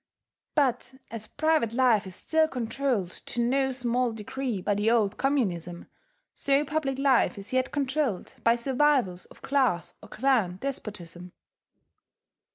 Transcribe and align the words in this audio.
But 0.55 0.95
as 1.11 1.27
private 1.27 1.73
life 1.73 2.07
is 2.07 2.15
still 2.15 2.47
controlled 2.47 3.11
to 3.27 3.39
no 3.39 3.71
small 3.71 4.11
degree 4.11 4.59
by 4.59 4.73
the 4.73 4.89
old 4.89 5.15
communism, 5.15 5.85
so 6.33 6.65
public 6.65 6.97
life 6.97 7.37
is 7.37 7.53
yet 7.53 7.71
controlled 7.71 8.33
by 8.43 8.55
survivals 8.55 9.25
of 9.25 9.43
class 9.43 9.93
or 10.01 10.09
clan 10.09 10.57
despotism. 10.57 11.33